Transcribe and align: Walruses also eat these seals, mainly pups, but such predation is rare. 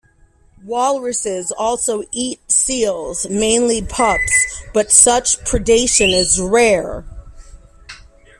Walruses 0.63 1.51
also 1.51 2.01
eat 2.11 2.39
these 2.47 2.55
seals, 2.55 3.29
mainly 3.29 3.83
pups, 3.83 4.31
but 4.73 4.91
such 4.91 5.37
predation 5.43 6.11
is 6.11 6.41
rare. 6.41 7.05